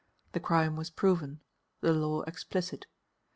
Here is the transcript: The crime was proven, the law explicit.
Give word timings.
The 0.31 0.39
crime 0.39 0.77
was 0.77 0.89
proven, 0.89 1.41
the 1.81 1.93
law 1.93 2.23
explicit. 2.23 2.87